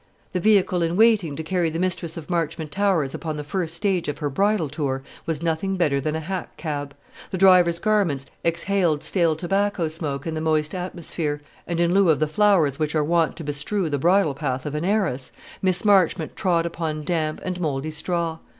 [0.33, 4.07] The vehicle in waiting to carry the mistress of Marchmont Towers upon the first stage
[4.07, 6.95] of her bridal tour was nothing better than a hack cab.
[7.29, 12.19] The driver's garments exhaled stale tobacco smoke in the moist atmosphere, and in lieu of
[12.19, 16.35] the flowers which are wont to bestrew the bridal path of an heiress, Miss Marchmont
[16.35, 18.39] trod upon damp and mouldy straw.